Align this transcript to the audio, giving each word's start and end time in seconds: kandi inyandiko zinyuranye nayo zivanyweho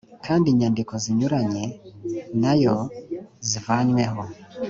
kandi 0.25 0.45
inyandiko 0.49 0.93
zinyuranye 1.03 1.65
nayo 2.41 2.77
zivanyweho 3.49 4.21